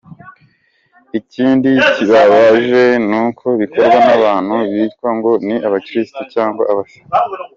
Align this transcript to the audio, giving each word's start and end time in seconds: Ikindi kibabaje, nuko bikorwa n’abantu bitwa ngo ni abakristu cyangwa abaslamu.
Ikindi 1.19 1.71
kibabaje, 1.93 2.83
nuko 3.09 3.45
bikorwa 3.61 3.97
n’abantu 4.05 4.55
bitwa 4.73 5.09
ngo 5.17 5.31
ni 5.47 5.55
abakristu 5.67 6.19
cyangwa 6.33 6.63
abaslamu. 6.71 7.47